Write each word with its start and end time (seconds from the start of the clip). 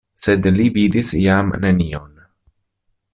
Sed 0.21 0.47
li 0.55 0.65
vidis 0.77 1.11
jam 1.25 1.53
nenion. 1.67 2.09